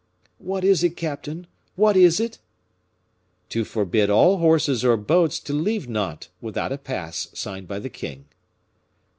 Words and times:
"What 0.39 0.63
is 0.63 0.83
it, 0.83 0.97
captain? 0.97 1.45
what 1.75 1.95
is 1.95 2.19
it?" 2.19 2.39
"To 3.49 3.63
forbid 3.63 4.09
all 4.09 4.39
horses 4.39 4.83
or 4.83 4.97
boats 4.97 5.39
to 5.41 5.53
leave 5.53 5.87
Nantes, 5.87 6.29
without 6.41 6.71
a 6.71 6.79
pass, 6.79 7.27
signed 7.35 7.67
by 7.67 7.77
the 7.77 7.89
king." 7.91 8.25